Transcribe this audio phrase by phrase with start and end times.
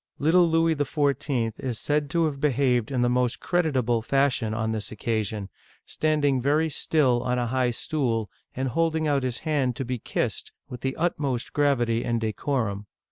[0.17, 1.53] Little Louis XIV.
[1.59, 5.47] is said to have behaved in the most creditable fashion on this occasion,
[5.85, 10.51] standing very still on a high stool, and holding out his hand to be kissed,
[10.67, 12.87] with the utmost gravity and decorum.